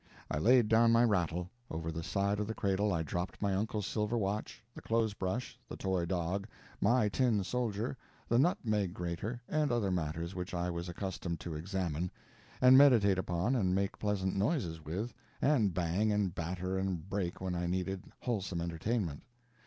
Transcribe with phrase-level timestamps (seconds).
[0.31, 3.85] I laid down my rattle; over the side of the cradle I dropped my uncle's
[3.85, 6.47] silver watch, the clothes brush, the toy dog,
[6.81, 7.95] my tin soldier,
[8.27, 12.09] the nutmeg grater, and other matters which I was accustomed to examine,
[12.61, 17.53] and meditate upon and make pleasant noises with, and bang and batter and break when
[17.53, 19.21] I needed wholesome entertainment.